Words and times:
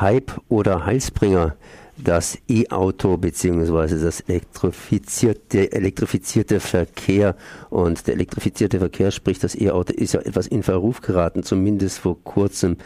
Hype 0.00 0.32
oder 0.48 0.86
Heilsbringer 0.86 1.56
das 2.02 2.38
E-Auto 2.48 3.16
beziehungsweise 3.16 4.02
das 4.02 4.20
elektrifizierte, 4.20 5.72
elektrifizierte 5.72 6.60
Verkehr. 6.60 7.36
Und 7.70 8.06
der 8.06 8.14
elektrifizierte 8.14 8.78
Verkehr, 8.78 9.10
sprich 9.10 9.38
das 9.38 9.60
E-Auto, 9.60 9.92
ist 9.92 10.14
ja 10.14 10.20
etwas 10.20 10.46
in 10.46 10.62
Verruf 10.62 11.00
geraten, 11.00 11.42
zumindest 11.42 11.98
vor 11.98 12.22
kurzem. 12.22 12.76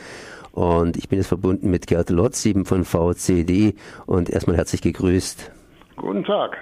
Und 0.53 0.97
ich 0.97 1.09
bin 1.09 1.19
jetzt 1.19 1.29
verbunden 1.29 1.71
mit 1.71 1.87
Gerd 1.87 2.11
Lotz, 2.11 2.45
eben 2.47 2.65
von 2.65 2.85
VCD. 2.85 3.75
Und 4.07 4.31
erstmal 4.31 4.57
herzlich 4.57 4.83
gegrüßt. 4.83 5.51
Guten 5.97 6.25
Tag. 6.25 6.57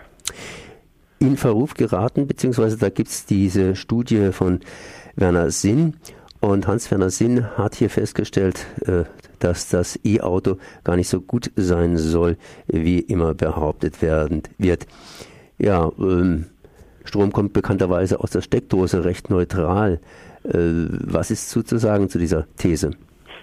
In 1.19 1.37
Verruf 1.37 1.75
geraten, 1.75 2.27
beziehungsweise 2.27 2.79
da 2.79 2.89
gibt 2.89 3.11
es 3.11 3.27
diese 3.27 3.77
Studie 3.77 4.32
von 4.32 4.61
Werner 5.17 5.51
Sinn. 5.51 5.96
Und 6.41 6.67
Hans-Werner 6.67 7.11
Sinn 7.11 7.46
hat 7.59 7.75
hier 7.75 7.91
festgestellt, 7.91 8.67
äh, 8.87 9.05
dass 9.41 9.68
das 9.68 9.98
E-Auto 10.04 10.57
gar 10.84 10.96
nicht 10.96 11.09
so 11.09 11.20
gut 11.20 11.50
sein 11.57 11.96
soll, 11.96 12.36
wie 12.67 13.00
immer 13.00 13.35
behauptet 13.35 14.00
werden 14.03 14.43
wird. 14.58 14.86
Ja, 15.58 15.90
ähm, 15.99 16.46
Strom 17.04 17.32
kommt 17.32 17.53
bekannterweise 17.53 18.21
aus 18.21 18.30
der 18.30 18.43
Steckdose 18.43 19.04
recht 19.04 19.30
neutral. 19.30 20.00
Äh, 20.44 20.53
was 20.54 21.30
ist 21.30 21.50
zu, 21.50 21.63
zu 21.63 21.79
sagen 21.79 22.08
zu 22.08 22.18
dieser 22.18 22.46
These? 22.57 22.93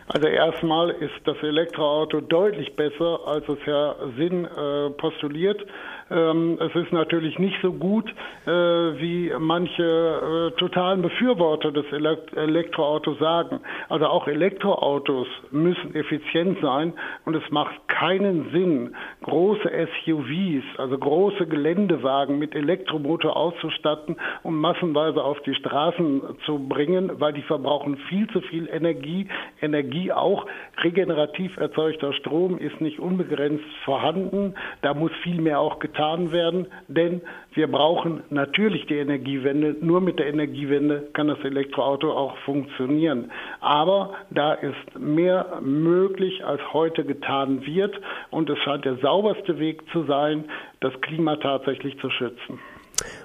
Also 0.09 0.27
erstmal 0.27 0.91
ist 0.91 1.19
das 1.25 1.35
Elektroauto 1.43 2.21
deutlich 2.21 2.73
besser, 2.77 3.19
als 3.25 3.47
es 3.49 3.57
Herr 3.65 3.97
Sinn 4.17 4.45
äh, 4.45 4.89
postuliert. 4.91 5.65
Ähm, 6.09 6.57
es 6.61 6.73
ist 6.73 6.93
natürlich 6.93 7.37
nicht 7.37 7.57
so 7.61 7.73
gut, 7.73 8.09
äh, 8.45 8.49
wie 8.49 9.31
manche 9.39 9.83
äh, 9.83 10.57
totalen 10.57 11.01
Befürworter 11.01 11.71
des 11.71 11.85
Elekt 11.91 12.35
Elektroautos 12.35 13.19
sagen. 13.19 13.59
Also 13.89 14.05
auch 14.07 14.27
Elektroautos 14.27 15.27
müssen 15.51 15.95
effizient 15.95 16.59
sein 16.61 16.93
und 17.25 17.35
es 17.35 17.43
macht 17.51 17.75
keinen 17.89 18.51
Sinn, 18.51 18.95
große 19.23 19.69
SUVs, 20.05 20.63
also 20.77 20.97
große 20.97 21.45
Geländewagen 21.47 22.39
mit 22.39 22.55
Elektromotor 22.55 23.35
auszustatten 23.35 24.15
und 24.43 24.55
massenweise 24.55 25.21
auf 25.23 25.41
die 25.41 25.55
Straßen 25.55 26.21
zu 26.45 26.69
bringen, 26.69 27.19
weil 27.19 27.33
die 27.33 27.41
verbrauchen 27.41 27.97
viel 28.09 28.27
zu 28.29 28.39
viel 28.41 28.69
Energie. 28.69 29.27
Energie 29.61 30.13
auch 30.13 30.45
regenerativ 30.83 31.57
erzeugter 31.57 32.13
Strom 32.13 32.57
ist 32.57 32.79
nicht 32.79 32.99
unbegrenzt 32.99 33.65
vorhanden. 33.83 34.55
Da 34.81 34.93
muss 34.93 35.11
viel 35.23 35.41
mehr 35.41 35.59
auch 35.59 35.79
getan 35.79 35.96
getan 35.97 36.31
werden, 36.31 36.67
denn 36.87 37.21
wir 37.53 37.67
brauchen 37.67 38.21
natürlich 38.29 38.85
die 38.85 38.97
Energiewende. 38.97 39.75
Nur 39.81 39.99
mit 40.01 40.19
der 40.19 40.27
Energiewende 40.27 41.07
kann 41.13 41.27
das 41.27 41.39
Elektroauto 41.43 42.11
auch 42.11 42.37
funktionieren. 42.45 43.31
Aber 43.61 44.13
da 44.29 44.53
ist 44.53 44.99
mehr 44.99 45.59
möglich, 45.61 46.45
als 46.45 46.61
heute 46.71 47.03
getan 47.03 47.65
wird. 47.65 47.99
Und 48.29 48.49
es 48.49 48.59
scheint 48.59 48.85
der 48.85 48.97
sauberste 48.97 49.57
Weg 49.59 49.81
zu 49.91 50.03
sein, 50.05 50.45
das 50.81 50.93
Klima 51.01 51.37
tatsächlich 51.37 51.97
zu 51.99 52.09
schützen. 52.09 52.59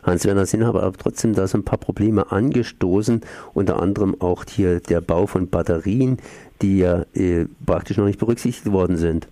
Hans-Werner 0.03 0.47
Sinn 0.47 0.67
hat 0.67 0.75
aber 0.75 0.93
trotzdem 0.93 1.35
da 1.35 1.47
so 1.47 1.59
ein 1.59 1.65
paar 1.65 1.79
Probleme 1.79 2.31
angestoßen, 2.31 3.23
unter 3.55 3.81
anderem 3.81 4.17
auch 4.21 4.45
hier 4.49 4.81
der 4.81 5.01
Bau 5.01 5.27
von 5.27 5.49
Batterien, 5.49 6.19
die 6.61 6.79
ja 6.79 7.05
äh, 7.15 7.47
praktisch 7.65 7.97
noch 7.97 8.05
nicht 8.05 8.19
berücksichtigt 8.19 8.71
worden 8.71 8.97
sind. 8.97 9.29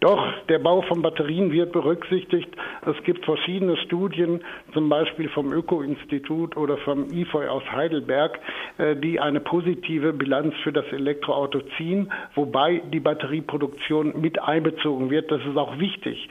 Doch, 0.00 0.30
der 0.50 0.58
Bau 0.58 0.82
von 0.82 1.00
Batterien 1.00 1.50
wird 1.52 1.72
berücksichtigt. 1.72 2.50
Es 2.84 3.02
gibt 3.04 3.24
verschiedene 3.24 3.78
Studien, 3.78 4.42
zum 4.74 4.90
Beispiel 4.90 5.30
vom 5.30 5.50
Öko-Institut 5.52 6.54
oder 6.54 6.76
vom 6.78 7.10
IFOI 7.10 7.48
aus 7.48 7.62
Heidelberg, 7.72 8.38
äh, 8.76 8.94
die 8.94 9.18
eine 9.20 9.40
positive 9.40 10.12
Bilanz 10.12 10.54
für 10.62 10.72
das 10.72 10.84
Elektroauto 10.92 11.60
ziehen, 11.78 12.12
wobei 12.34 12.82
die 12.92 13.00
Batterieproduktion 13.00 14.20
mit 14.20 14.42
einbezogen 14.42 15.08
wird. 15.08 15.30
Das 15.30 15.40
ist 15.40 15.56
auch 15.56 15.78
wichtig. 15.78 16.28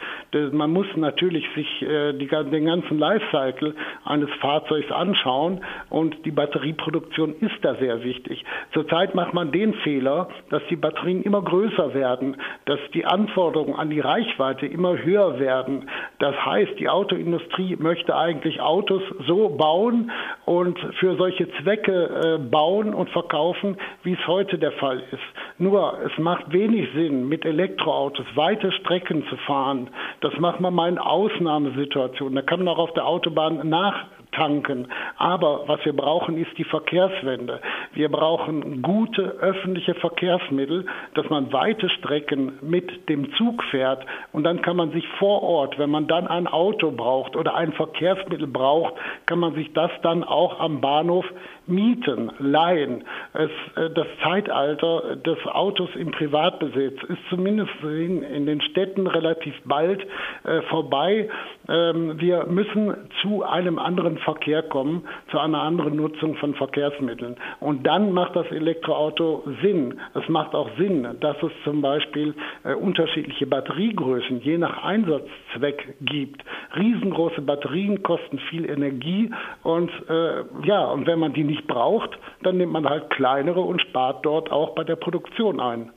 Man 0.52 0.72
muss 0.72 0.88
natürlich 0.96 1.46
sich 1.56 1.82
äh, 1.82 2.14
den 2.14 2.66
ganzen 2.66 3.00
Lifecycle 3.00 3.74
eines 4.04 4.30
Fahrzeugs 4.42 4.92
anschauen 4.92 5.62
und 5.90 6.24
die 6.24 6.32
Batterieproduktion 6.32 7.34
ist 7.40 7.58
da 7.64 7.74
sehr 7.76 8.04
wichtig. 8.04 8.46
Zurzeit 8.74 9.16
macht 9.16 9.34
man 9.34 9.52
den 9.52 9.74
Fehler, 9.74 10.30
dass 10.52 10.62
die 10.70 10.76
Batterien 10.76 11.24
immer 11.24 11.42
größer 11.42 11.96
werden, 11.96 12.38
dass 12.66 12.80
die 12.94 13.06
Anforderungen 13.06 13.55
Anforderungen 13.56 13.80
an 13.80 13.90
die 13.90 14.00
Reichweite 14.00 14.66
immer 14.66 14.98
höher 14.98 15.40
werden. 15.40 15.90
Das 16.20 16.36
heißt, 16.46 16.78
die 16.80 16.90
Autoindustrie 16.90 17.76
möchte 17.78 18.16
eigentlich 18.16 18.60
Autos 18.60 19.02
so 19.28 19.50
bauen 19.50 20.12
und 20.46 20.78
für 21.00 21.16
solche 21.16 21.48
Zwecke 21.62 21.94
äh, 21.94 22.38
bauen 22.38 22.94
und 22.94 23.10
verkaufen, 23.10 23.78
wie 24.04 24.14
es 24.14 24.28
heute 24.28 24.58
der 24.58 24.74
Fall 24.74 25.04
ist. 25.12 25.24
Nur, 25.58 25.98
es 26.06 26.18
macht 26.18 26.52
wenig 26.52 26.90
Sinn, 26.94 27.30
mit 27.30 27.46
Elektroautos 27.46 28.26
weite 28.36 28.72
Strecken 28.74 29.26
zu 29.30 29.38
fahren. 29.38 29.90
Das 30.20 30.38
macht 30.40 30.60
man 30.60 30.74
mal 30.74 30.90
in 30.90 30.98
Ausnahmesituationen. 30.98 32.36
Da 32.36 32.42
kann 32.42 32.60
man 32.60 32.68
auch 32.68 32.80
auf 32.80 32.94
der 32.94 33.06
Autobahn 33.08 33.70
nach 33.70 34.06
tanken. 34.36 34.88
Aber 35.18 35.64
was 35.68 35.84
wir 35.86 35.94
brauchen, 35.94 36.38
ist 36.38 36.58
die 36.58 36.64
Verkehrswende. 36.64 37.62
Wir 37.94 38.10
brauchen 38.10 38.82
gute 38.82 39.22
öffentliche 39.40 39.96
Verkehrsmittel, 39.96 40.86
dass 41.14 41.30
man 41.30 41.52
weite 41.54 41.90
Strecken 41.90 42.54
mit 42.62 43.10
dem 43.10 43.34
Zug 43.36 43.64
fährt 43.66 44.06
und 44.32 44.44
dann 44.44 44.62
kann 44.62 44.76
man 44.76 44.92
sich 44.92 45.08
vor 45.20 45.44
Ort, 45.44 45.80
wenn 45.80 45.90
man 45.90 46.08
dann 46.08 46.28
ein 46.28 46.48
Auto 46.48 46.92
braucht 46.92 47.36
oder 47.36 47.56
ein 47.56 47.74
Verkehrsmittel 47.74 48.48
braucht, 48.48 48.94
kann 49.26 49.40
man 49.40 49.54
sich 49.56 49.72
das 49.74 49.92
dann 50.02 50.24
auch 50.24 50.60
am 50.60 50.82
Bahnhof 50.82 51.26
mieten, 51.68 52.32
leihen. 52.40 53.04
Es, 53.34 53.50
äh, 53.76 53.90
das 53.90 54.08
Zeitalter 54.24 55.16
des 55.16 55.38
Autos 55.48 55.90
im 55.96 56.12
Privatbesitz 56.12 57.02
ist 57.04 57.20
zumindest 57.30 57.72
in, 57.84 58.22
in 58.24 58.46
den 58.46 58.62
Städten 58.62 59.08
relativ 59.08 59.56
bald 59.66 60.06
äh, 60.44 60.62
vorbei. 60.64 61.30
Ähm, 61.68 62.20
wir 62.20 62.46
müssen 62.46 62.96
zu 63.22 63.44
einem 63.44 63.80
anderen 63.80 64.18
Verkehr 64.26 64.64
kommen, 64.64 65.08
zu 65.32 65.40
einer 65.40 65.62
anderen 65.62 65.96
Nutzung 65.96 66.36
von 66.36 66.56
Verkehrsmitteln. 66.56 67.38
Und 67.60 67.88
dann 67.88 68.12
macht 68.12 68.36
das 68.36 68.48
Elektroauto 68.48 69.44
Sinn. 69.62 70.00
Es 70.14 70.28
macht 70.28 70.54
auch 70.54 70.70
Sinn, 70.78 71.08
dass 71.22 71.38
es 71.42 71.52
zum 71.64 71.82
Beispiel 71.82 72.34
äh, 72.64 72.74
unterschiedliche 72.74 73.48
Batteriegrößen 73.48 74.42
je 74.42 74.58
nach 74.58 74.84
Einsatzzweck 74.84 75.96
gibt. 76.02 76.44
Riesengroße 76.76 77.42
Batterien 77.42 78.04
kosten 78.04 78.40
viel 78.50 78.70
Energie 78.70 79.32
und 79.64 79.92
äh, 80.10 80.44
ja, 80.66 80.86
und 80.86 81.08
wenn 81.08 81.20
man 81.20 81.34
die 81.34 81.44
nicht 81.44 81.68
braucht, 81.68 82.18
dann 82.44 82.58
nimmt 82.58 82.74
man 82.74 82.90
halt 82.90 83.10
kleinere 83.12 83.62
und 83.62 83.82
spart 83.82 84.26
dort 84.26 84.52
auch 84.52 84.76
bei 84.76 84.84
der 84.84 84.96
Produktion 84.96 85.60
ein. 85.60 85.92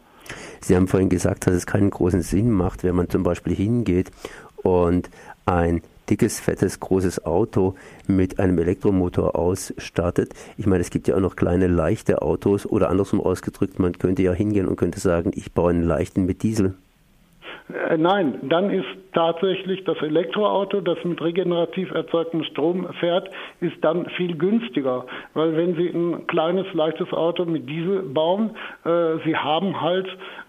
Sie 0.60 0.76
haben 0.76 0.88
vorhin 0.88 1.08
gesagt, 1.08 1.46
dass 1.46 1.54
es 1.54 1.66
keinen 1.66 1.90
großen 1.90 2.22
Sinn 2.22 2.50
macht, 2.50 2.84
wenn 2.84 2.94
man 2.94 3.08
zum 3.08 3.22
Beispiel 3.22 3.54
hingeht 3.54 4.10
und 4.62 5.08
ein 5.46 5.80
dickes, 6.08 6.40
fettes, 6.40 6.80
großes 6.80 7.24
Auto 7.24 7.74
mit 8.06 8.38
einem 8.38 8.58
Elektromotor 8.58 9.36
ausstattet. 9.36 10.32
Ich 10.56 10.66
meine, 10.66 10.80
es 10.80 10.90
gibt 10.90 11.08
ja 11.08 11.16
auch 11.16 11.20
noch 11.20 11.36
kleine, 11.36 11.66
leichte 11.66 12.22
Autos 12.22 12.66
oder 12.66 12.90
andersrum 12.90 13.20
ausgedrückt, 13.20 13.78
man 13.78 13.92
könnte 13.92 14.22
ja 14.22 14.32
hingehen 14.32 14.66
und 14.66 14.76
könnte 14.76 15.00
sagen, 15.00 15.32
ich 15.34 15.52
baue 15.52 15.70
einen 15.70 15.84
leichten 15.84 16.26
mit 16.26 16.42
Diesel. 16.42 16.74
Äh, 17.88 17.98
nein, 17.98 18.38
dann 18.42 18.70
ist 18.70 18.86
tatsächlich 19.18 19.82
das 19.82 20.00
Elektroauto, 20.00 20.80
das 20.80 20.96
mit 21.02 21.20
regenerativ 21.20 21.90
erzeugtem 21.90 22.44
Strom 22.44 22.86
fährt, 23.00 23.28
ist 23.60 23.76
dann 23.80 24.06
viel 24.10 24.36
günstiger. 24.36 25.06
Weil 25.34 25.56
wenn 25.56 25.74
Sie 25.74 25.88
ein 25.88 26.28
kleines, 26.28 26.72
leichtes 26.72 27.12
Auto 27.12 27.44
mit 27.44 27.68
Diesel 27.68 28.02
bauen, 28.02 28.50
äh, 28.84 29.18
Sie 29.24 29.34
haben 29.36 29.80
halt 29.80 30.06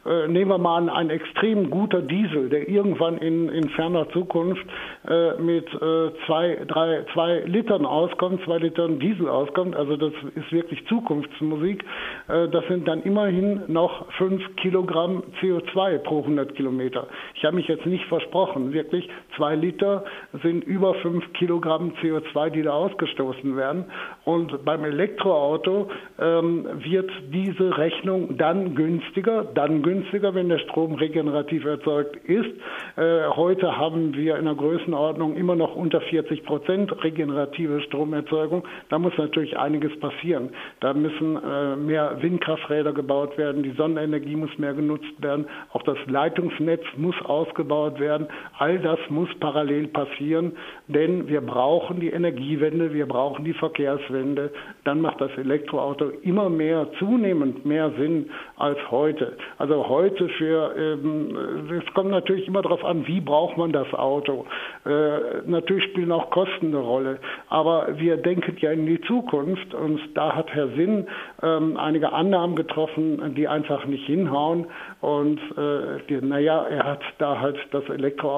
äh, 0.10 0.28
nehmen 0.28 0.50
wir 0.50 0.58
mal 0.58 0.78
an, 0.78 0.90
ein 0.90 1.10
extrem 1.12 1.70
guter 1.70 2.02
Diesel, 2.02 2.50
der 2.50 2.68
irgendwann 2.68 3.18
in, 3.20 3.48
in 3.50 3.70
ferner 3.70 4.10
Zukunft 4.10 4.66
äh, 5.08 5.34
mit 5.40 5.68
äh, 5.68 6.12
zwei, 6.26 6.58
drei, 6.68 7.06
zwei 7.14 7.42
Litern 7.46 7.86
auskommt, 7.86 8.42
zwei 8.44 8.58
Litern 8.58 9.00
Diesel 9.00 9.30
auskommt, 9.30 9.76
also 9.76 9.98
das 9.98 10.14
ist 10.36 10.52
wirklich 10.52 10.84
Zukunftsmusik, 10.88 11.84
äh, 12.28 12.48
das 12.48 12.66
sind 12.68 12.88
dann 12.88 13.04
immerhin 13.04 13.62
noch 13.68 14.12
fünf 14.14 14.42
Kilogramm 14.56 15.22
CO2 15.42 16.00
pro 16.00 16.22
100 16.22 16.56
Kilometer. 16.56 17.08
Ich 17.36 17.46
habe 17.46 17.58
mich 17.58 17.68
jetzt 17.68 17.86
nicht 17.86 18.06
versprochen, 18.06 18.59
wirklich 18.74 19.10
zwei 19.36 19.56
Liter 19.56 20.04
sind 20.44 20.64
über 20.64 20.94
fünf 20.96 21.32
Kilogramm 21.34 21.94
CO2, 22.02 22.50
die 22.50 22.64
da 22.64 22.72
ausgestoßen 22.72 23.56
werden. 23.56 23.86
Und 24.26 24.66
beim 24.66 24.84
Elektroauto 24.84 25.90
ähm, 26.20 26.68
wird 26.84 27.10
diese 27.32 27.78
Rechnung 27.78 28.38
dann 28.38 28.76
günstiger, 28.76 29.46
dann 29.56 29.82
günstiger, 29.82 30.36
wenn 30.36 30.50
der 30.50 30.60
Strom 30.60 30.96
regenerativ 30.96 31.66
erzeugt 31.66 32.18
ist. 32.26 32.50
Äh, 32.96 33.28
heute 33.36 33.78
haben 33.78 34.14
wir 34.14 34.38
in 34.38 34.46
der 34.46 34.56
Größenordnung 34.56 35.36
immer 35.36 35.56
noch 35.56 35.76
unter 35.76 36.02
40 36.02 36.44
Prozent 36.44 37.04
regenerative 37.04 37.82
Stromerzeugung. 37.82 38.64
Da 38.90 39.00
muss 39.00 39.14
natürlich 39.18 39.58
einiges 39.58 39.98
passieren. 40.00 40.50
Da 40.80 40.94
müssen 40.94 41.38
äh, 41.38 41.76
mehr 41.76 42.22
Windkrafträder 42.22 42.94
gebaut 42.94 43.38
werden, 43.38 43.64
die 43.64 43.72
Sonnenenergie 43.72 44.36
muss 44.36 44.58
mehr 44.58 44.74
genutzt 44.74 45.22
werden, 45.22 45.46
auch 45.74 45.84
das 45.84 45.98
Leitungsnetz 46.08 46.84
muss 46.98 47.16
ausgebaut 47.24 48.00
werden 48.00 48.28
All 48.58 48.80
das 48.80 49.00
muss 49.10 49.30
parallel 49.40 49.88
passieren, 49.88 50.54
denn 50.88 51.28
wir 51.28 51.42
brauchen 51.42 52.00
die 52.00 52.10
Energiewende, 52.10 52.94
wir 52.94 53.06
brauchen 53.06 53.46
die 53.46 53.54
Verkehrswende. 53.54 54.52
Dann 54.84 55.02
macht 55.02 55.22
das 55.22 55.32
Elektroauto 55.38 56.10
immer 56.24 56.50
mehr, 56.50 56.88
zunehmend 57.00 57.66
mehr 57.66 57.92
Sinn 57.98 58.30
als 58.58 58.78
heute. 58.92 59.38
Also 59.58 59.88
heute 59.88 60.28
für, 60.30 60.76
ähm, 60.78 61.72
es 61.86 61.94
kommt 61.94 62.12
natürlich 62.12 62.48
immer 62.48 62.62
darauf 62.62 62.84
an, 62.84 63.08
wie 63.08 63.22
braucht 63.22 63.58
man 63.58 63.72
das 63.72 63.94
Auto. 63.94 64.46
Äh, 64.86 65.42
natürlich 65.46 65.86
spielen 65.92 66.12
auch 66.12 66.30
Kosten 66.30 66.68
eine 66.68 66.78
Rolle, 66.78 67.20
aber 67.50 67.98
wir 67.98 68.18
denken 68.18 68.58
ja 68.60 68.72
in 68.72 68.86
die 68.86 69.00
Zukunft 69.02 69.74
und 69.74 70.00
da 70.16 70.36
hat 70.36 70.54
Herr 70.54 70.70
Sinn 70.70 71.08
ähm, 71.42 71.78
einige 71.78 72.12
Annahmen 72.12 72.56
getroffen, 72.56 73.36
die 73.36 73.48
einfach 73.48 73.86
nicht 73.86 74.06
hinhauen 74.06 74.68
und 75.02 75.40
äh, 75.58 76.00
die, 76.10 76.26
naja, 76.26 76.66
er 76.70 76.84
hat 76.84 77.02
da 77.20 77.40
halt 77.40 77.58
das 77.72 77.88
Elektroauto 77.90 78.29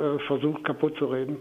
äh, 0.00 0.18
versucht 0.26 0.64
kaputt 0.64 0.96
zu 0.98 1.06
reden. 1.06 1.38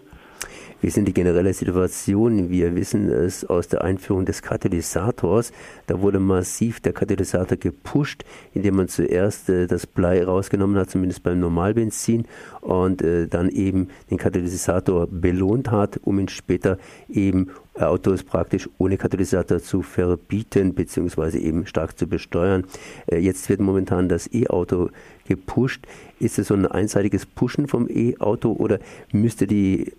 Wie 0.82 0.90
sind 0.90 1.08
die 1.08 1.14
generelle 1.14 1.54
Situation? 1.54 2.50
Wir 2.50 2.76
wissen 2.76 3.10
es 3.10 3.46
aus 3.46 3.70
der 3.70 3.84
Einführung 3.84 4.26
des 4.26 4.42
Katalysators. 4.42 5.54
Da 5.88 6.02
wurde 6.02 6.20
massiv 6.20 6.82
der 6.82 6.92
Katalysator 6.92 7.58
gepusht, 7.58 8.26
indem 8.54 8.76
man 8.76 8.88
zuerst 8.90 9.50
äh, 9.50 9.68
das 9.68 9.88
Blei 9.88 10.24
rausgenommen 10.24 10.78
hat, 10.78 10.90
zumindest 10.90 11.24
beim 11.24 11.40
Normalbenzin, 11.40 12.26
und 12.60 13.02
äh, 13.02 13.28
dann 13.28 13.50
eben 13.50 13.88
den 14.12 14.18
Katalysator 14.18 15.08
belohnt 15.08 15.72
hat, 15.72 16.00
um 16.04 16.20
ihn 16.20 16.28
später 16.28 16.78
eben 17.10 17.52
Autos 17.80 18.24
praktisch 18.24 18.70
ohne 18.78 18.98
Katalysator 18.98 19.60
zu 19.60 19.82
verbieten 19.82 20.76
beziehungsweise 20.76 21.40
eben 21.40 21.66
stark 21.66 21.98
zu 21.98 22.08
besteuern. 22.08 22.66
Äh, 23.08 23.20
jetzt 23.20 23.48
wird 23.50 23.62
momentan 23.62 24.10
das 24.10 24.32
E-Auto 24.34 24.90
gepusht. 25.26 25.86
Ist 26.20 26.38
es 26.38 26.48
so 26.48 26.54
ein 26.54 26.66
einseitiges 26.66 27.26
Pushen 27.26 27.68
vom 27.68 27.88
E-Auto 27.90 28.52
oder 28.52 28.80
müsste 29.12 29.48
die 29.48 29.94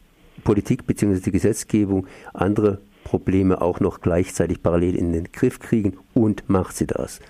Politik 0.46 0.86
bzw. 0.86 1.20
die 1.26 1.32
Gesetzgebung 1.32 2.06
andere 2.32 2.78
Probleme 3.04 3.60
auch 3.60 3.80
noch 3.80 4.00
gleichzeitig 4.00 4.62
parallel 4.62 4.94
in 4.96 5.12
den 5.12 5.24
Griff 5.32 5.58
kriegen 5.58 5.98
und 6.14 6.48
macht 6.48 6.76
sie 6.76 6.86
das? 6.86 7.20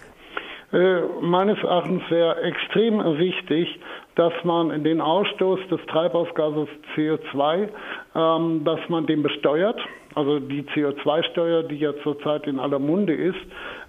Äh, 0.73 1.01
meines 1.23 1.59
Erachtens 1.59 2.03
wäre 2.11 2.43
extrem 2.43 2.99
wichtig, 3.19 3.81
dass 4.17 4.33
man 4.45 4.83
den 4.83 5.01
Ausstoß 5.01 5.61
des 5.71 5.81
Treibhausgases 5.87 6.69
CO2, 6.95 7.69
ähm, 8.15 8.65
dass 8.65 8.81
man 8.89 9.07
den 9.07 9.23
besteuert 9.23 9.81
also 10.17 10.41
die 10.41 10.63
CO2-Steuer, 10.63 11.65
die 11.65 11.77
ja 11.77 11.93
zurzeit 12.03 12.47
in 12.47 12.59
aller 12.59 12.79
Munde 12.79 13.13
ist. 13.13 13.37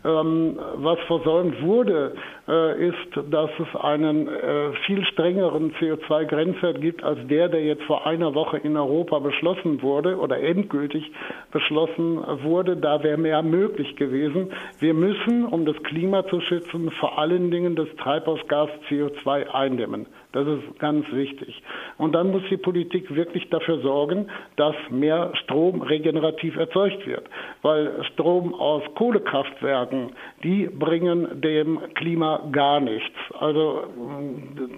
Ähm, 0.03 0.59
was 0.75 1.00
versäumt 1.07 1.62
wurde, 1.62 2.15
äh, 2.50 2.89
ist, 2.89 3.31
dass 3.31 3.50
es 3.57 3.79
einen 3.79 4.27
äh, 4.27 4.74
viel 4.85 5.06
strengeren 5.06 5.71
CO2-Grenzwert 5.75 6.81
gibt 6.81 7.01
als 7.01 7.25
der, 7.27 7.47
der 7.47 7.63
jetzt 7.63 7.83
vor 7.83 8.06
einer 8.06 8.35
Woche 8.35 8.57
in 8.57 8.75
Europa 8.75 9.19
beschlossen 9.19 9.81
wurde 9.81 10.18
oder 10.18 10.38
endgültig 10.38 11.09
beschlossen 11.53 12.19
wurde. 12.44 12.75
Da 12.75 13.01
wäre 13.03 13.18
mehr 13.18 13.41
möglich 13.41 13.95
gewesen. 13.95 14.51
Wir 14.80 14.94
müssen, 14.94 15.45
um 15.45 15.65
das 15.65 15.81
Klima 15.83 16.27
zu 16.27 16.41
schützen, 16.41 16.91
vor 16.91 17.18
allen 17.18 17.51
Dingen 17.51 17.77
das 17.77 17.88
Treibhausgas 17.95 18.69
CO2 18.89 19.47
eindämmen. 19.47 20.07
Das 20.34 20.46
ist 20.46 20.78
ganz 20.80 21.06
wichtig. 21.12 21.64
Und 21.98 22.14
dann 22.14 22.31
muss 22.31 22.44
die 22.52 22.58
Politik 22.58 23.16
wirklich 23.16 23.50
dafür 23.50 23.80
sorgen, 23.80 24.28
dass 24.58 24.75
mehr 24.90 25.31
Strom 25.44 25.81
regenerativ 25.81 26.58
erzeugt 26.58 27.08
wird. 27.08 27.24
Weil 27.62 28.04
Strom 28.14 28.54
aus 28.54 28.84
Kohlekraftwerken, 28.96 30.12
die 30.44 30.68
bringen 30.68 31.42
dem 31.42 31.80
Klima 31.96 32.42
gar 32.52 32.81
nichts. 32.81 33.16
Also 33.40 33.86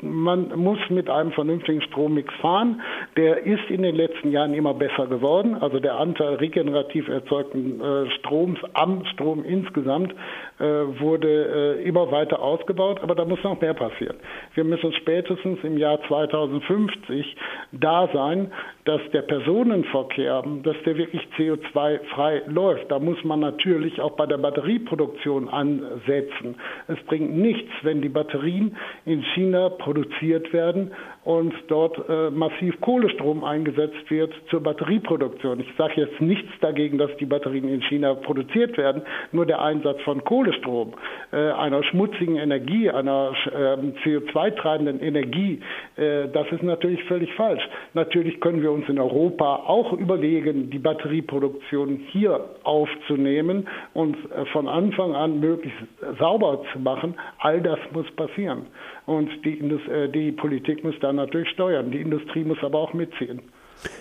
man 0.01 0.55
muss 0.55 0.79
mit 0.89 1.09
einem 1.09 1.31
vernünftigen 1.31 1.81
Strommix 1.81 2.33
fahren. 2.35 2.81
Der 3.17 3.45
ist 3.45 3.69
in 3.69 3.81
den 3.81 3.95
letzten 3.95 4.31
Jahren 4.31 4.53
immer 4.53 4.75
besser 4.75 5.07
geworden. 5.07 5.55
Also 5.55 5.79
der 5.79 5.99
Anteil 5.99 6.35
regenerativ 6.35 7.07
erzeugten 7.07 7.81
äh, 7.81 8.09
Stroms 8.19 8.59
am 8.73 9.03
Strom 9.13 9.43
insgesamt 9.43 10.13
äh, 10.59 10.63
wurde 10.63 11.79
äh, 11.79 11.87
immer 11.87 12.11
weiter 12.11 12.39
ausgebaut. 12.39 12.99
Aber 13.01 13.15
da 13.15 13.25
muss 13.25 13.43
noch 13.43 13.59
mehr 13.59 13.73
passieren. 13.73 14.17
Wir 14.53 14.63
müssen 14.63 14.93
spätestens 15.29 15.63
im 15.63 15.77
Jahr 15.77 15.99
2050 16.07 17.35
da 17.71 18.09
sein, 18.13 18.51
dass 18.85 19.01
der 19.13 19.21
Personenverkehr, 19.21 20.43
dass 20.63 20.75
der 20.85 20.97
wirklich 20.97 21.21
CO2-frei 21.37 22.41
läuft. 22.47 22.89
Da 22.89 22.99
muss 22.99 23.23
man 23.23 23.39
natürlich 23.39 24.01
auch 24.01 24.11
bei 24.11 24.25
der 24.25 24.37
Batterieproduktion 24.37 25.47
ansetzen. 25.49 26.55
Es 26.87 26.97
bringt 27.05 27.37
nichts, 27.37 27.71
wenn 27.83 28.01
die 28.01 28.09
Batterien 28.09 28.75
in 29.05 29.21
China 29.35 29.69
produziert 29.69 30.51
werden 30.53 30.91
und 31.23 31.53
dort 31.67 31.97
äh, 32.09 32.31
massiv 32.31 32.79
Kohlestrom 32.81 33.43
eingesetzt 33.43 34.09
wird 34.09 34.33
zur 34.49 34.63
Batterieproduktion. 34.63 35.59
Ich 35.59 35.71
sage 35.77 36.01
jetzt 36.01 36.19
nichts 36.21 36.49
dagegen, 36.61 36.97
dass 36.97 37.15
die 37.17 37.25
Batterien 37.25 37.69
in 37.69 37.81
China 37.81 38.15
produziert 38.15 38.77
werden, 38.77 39.03
nur 39.31 39.45
der 39.45 39.61
Einsatz 39.61 40.01
von 40.01 40.23
Kohlestrom, 40.23 40.93
äh, 41.31 41.51
einer 41.51 41.83
schmutzigen 41.83 42.37
Energie, 42.37 42.89
einer 42.89 43.33
äh, 43.45 43.77
CO2-treibenden 44.03 44.99
Energie, 45.01 45.18
äh, 45.21 46.27
das 46.29 46.47
ist 46.51 46.63
natürlich 46.63 47.03
völlig 47.05 47.33
falsch. 47.33 47.61
Natürlich 47.93 48.39
können 48.39 48.61
wir 48.61 48.71
uns 48.71 48.87
in 48.89 48.99
Europa 48.99 49.63
auch 49.65 49.93
überlegen, 49.93 50.69
die 50.69 50.79
Batterieproduktion 50.79 52.01
hier 52.11 52.43
aufzunehmen 52.63 53.67
und 53.93 54.15
äh, 54.15 54.45
von 54.53 54.67
Anfang 54.67 55.15
an 55.15 55.39
möglichst 55.39 55.79
sauber 56.19 56.63
zu 56.73 56.79
machen. 56.79 57.15
All 57.39 57.61
das 57.61 57.79
muss 57.93 58.09
passieren. 58.15 58.67
Und 59.05 59.29
die, 59.45 59.59
äh, 59.59 60.09
die 60.09 60.31
Politik 60.31 60.83
muss 60.83 60.95
da 61.01 61.11
natürlich 61.11 61.49
steuern. 61.49 61.91
Die 61.91 62.01
Industrie 62.01 62.43
muss 62.43 62.57
aber 62.61 62.79
auch 62.79 62.93
mitziehen. 62.93 63.41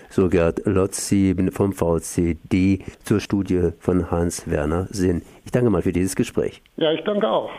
So 0.09 0.27
Gerd 0.27 0.65
Lotzi 0.65 1.35
vom 1.51 1.73
VCD 1.73 2.83
zur 3.03 3.19
Studie 3.19 3.69
von 3.79 4.11
Hans-Werner 4.11 4.87
Sinn. 4.89 5.21
Ich 5.45 5.51
danke 5.51 5.69
mal 5.69 5.81
für 5.81 5.93
dieses 5.93 6.15
Gespräch. 6.15 6.61
Ja, 6.77 6.91
ich 6.91 7.01
danke 7.05 7.29
auch. 7.29 7.49